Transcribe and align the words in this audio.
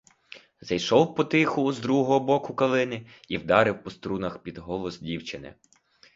Зайшов 0.61 1.15
потиху 1.15 1.73
з 1.73 1.79
другого 1.79 2.19
боку 2.19 2.53
калини 2.55 3.07
і 3.27 3.37
вдарив 3.37 3.83
по 3.83 3.89
струнах 3.91 4.43
під 4.43 4.57
голос 4.57 4.99
дівчини. 4.99 5.55